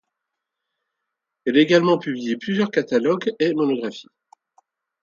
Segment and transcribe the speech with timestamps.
[1.45, 4.09] Elle a également publié plusieurs catalogues et monographies.